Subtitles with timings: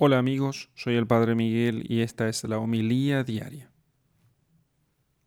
[0.00, 3.72] Hola amigos, soy el Padre Miguel y esta es la homilía diaria.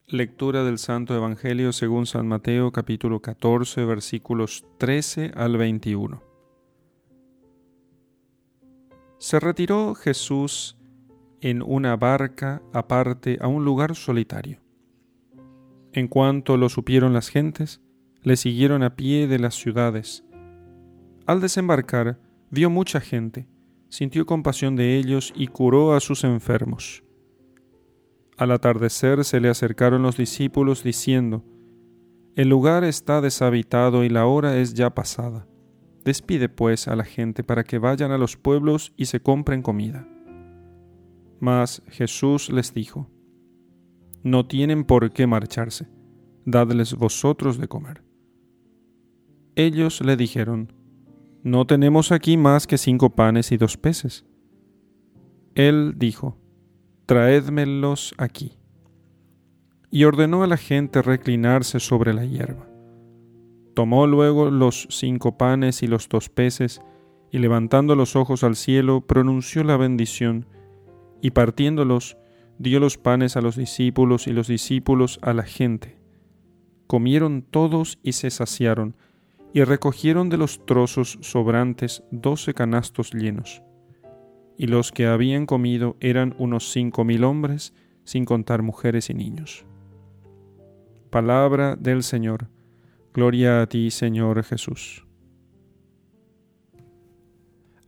[0.08, 6.24] Lectura del Santo Evangelio según San Mateo capítulo 14 versículos 13 al 21.
[9.18, 10.78] Se retiró Jesús
[11.42, 14.62] en una barca aparte a un lugar solitario.
[15.92, 17.82] En cuanto lo supieron las gentes,
[18.24, 20.24] le siguieron a pie de las ciudades.
[21.26, 23.50] Al desembarcar, vio mucha gente
[23.92, 27.04] sintió compasión de ellos y curó a sus enfermos.
[28.38, 31.44] Al atardecer se le acercaron los discípulos diciendo,
[32.36, 35.46] El lugar está deshabitado y la hora es ya pasada.
[36.06, 40.08] Despide pues a la gente para que vayan a los pueblos y se compren comida.
[41.42, 43.10] Mas Jesús les dijo,
[44.24, 45.90] No tienen por qué marcharse,
[46.46, 48.04] dadles vosotros de comer.
[49.56, 50.72] Ellos le dijeron,
[51.44, 54.26] no tenemos aquí más que cinco panes y dos peces.
[55.56, 56.38] Él dijo,
[57.06, 58.58] Traédmelos aquí.
[59.90, 62.68] Y ordenó a la gente reclinarse sobre la hierba.
[63.74, 66.82] Tomó luego los cinco panes y los dos peces,
[67.32, 70.46] y levantando los ojos al cielo, pronunció la bendición,
[71.22, 72.18] y partiéndolos,
[72.60, 75.98] dio los panes a los discípulos y los discípulos a la gente.
[76.88, 78.96] Comieron todos y se saciaron,
[79.54, 83.62] y recogieron de los trozos sobrantes doce canastos llenos.
[84.58, 89.66] Y los que habían comido eran unos cinco mil hombres, sin contar mujeres y niños.
[91.10, 92.50] Palabra del Señor.
[93.14, 95.06] Gloria a ti, Señor Jesús.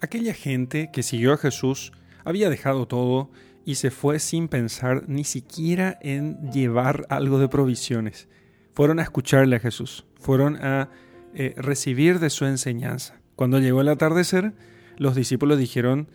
[0.01, 1.93] Aquella gente que siguió a Jesús
[2.25, 3.31] había dejado todo
[3.63, 8.27] y se fue sin pensar ni siquiera en llevar algo de provisiones.
[8.73, 10.89] Fueron a escucharle a Jesús, fueron a
[11.35, 13.19] eh, recibir de su enseñanza.
[13.35, 14.53] Cuando llegó el atardecer,
[14.97, 16.07] los discípulos dijeron,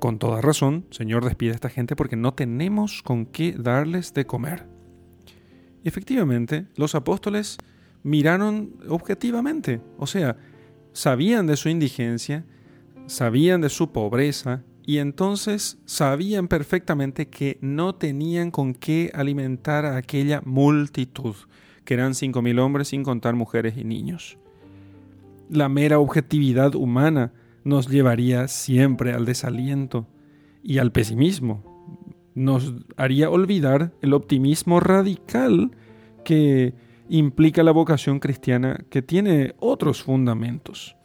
[0.00, 4.26] con toda razón, Señor, despide a esta gente porque no tenemos con qué darles de
[4.26, 4.66] comer.
[5.84, 7.58] Efectivamente, los apóstoles
[8.02, 10.36] miraron objetivamente, o sea,
[10.92, 12.44] sabían de su indigencia,
[13.06, 19.96] sabían de su pobreza, y entonces sabían perfectamente que no tenían con qué alimentar a
[19.96, 21.34] aquella multitud
[21.84, 24.38] que eran cinco mil hombres sin contar mujeres y niños.
[25.48, 27.32] La mera objetividad humana
[27.64, 30.06] nos llevaría siempre al desaliento
[30.62, 31.62] y al pesimismo.
[32.34, 35.70] Nos haría olvidar el optimismo radical
[36.24, 36.74] que
[37.08, 40.96] implica la vocación cristiana que tiene otros fundamentos.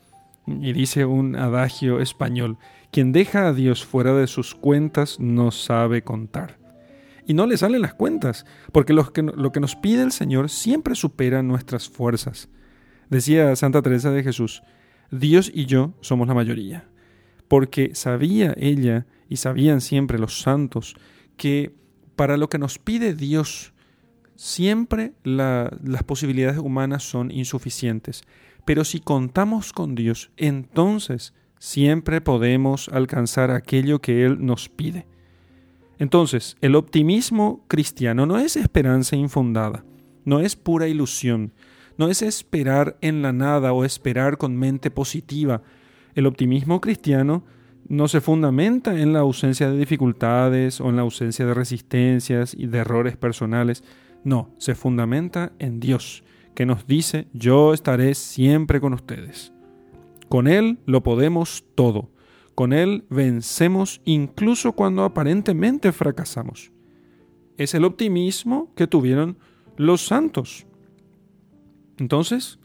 [0.48, 2.58] Y dice un adagio español,
[2.92, 6.59] quien deja a Dios fuera de sus cuentas no sabe contar
[7.30, 11.44] y no le salen las cuentas, porque lo que, nos pide el Señor siempre supera
[11.44, 12.50] nuestras fuerzas.
[13.12, 14.64] Decía Santa Teresa de Jesús,
[15.12, 16.90] Dios y yo somos la mayoría,
[17.48, 20.96] porque sabía ella y sabían siempre los santos
[21.38, 21.72] que
[22.16, 23.74] para lo que nos pide Dios,
[24.36, 28.24] siempre las posibilidades humanas son insuficientes.
[28.66, 35.06] Pero si contamos con Dios, entonces siempre podemos alcanzar aquello que Él nos pide.
[36.00, 39.84] Entonces, el optimismo cristiano no es esperanza infundada,
[40.24, 41.54] no es pura ilusión,
[41.98, 45.62] no es esperar en la nada o esperar con mente positiva.
[46.16, 47.44] El optimismo cristiano
[47.90, 52.68] no se fundamenta en la ausencia de dificultades o en la ausencia de resistencias y
[52.68, 53.84] de errores personales.
[54.24, 56.24] No, se fundamenta en Dios,
[56.56, 59.52] que nos dice, yo estaré siempre con ustedes.
[60.30, 62.10] Con Él lo podemos todo.
[62.60, 66.74] Con Él vencemos incluso cuando aparentemente fracasamos.
[67.56, 69.38] Es el optimismo que tuvieron
[69.78, 70.68] los santos.
[72.00, 72.60] Entonces,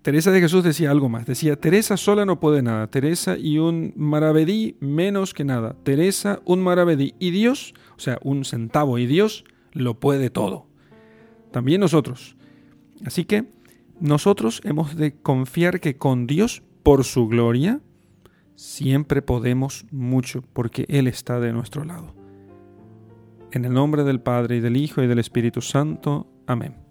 [0.00, 1.26] Teresa de Jesús decía algo más.
[1.26, 2.86] Decía, Teresa sola no puede nada.
[2.86, 5.76] Teresa y un maravedí menos que nada.
[5.82, 10.68] Teresa, un maravedí y Dios, o sea, un centavo y Dios, lo puede todo.
[11.50, 12.38] También nosotros.
[13.04, 13.44] Así que
[14.00, 17.82] nosotros hemos de confiar que con Dios, por su gloria,
[18.54, 22.14] siempre podemos mucho porque Él está de nuestro lado.
[23.52, 26.26] En el nombre del Padre y del Hijo y del Espíritu Santo.
[26.46, 26.83] Amén.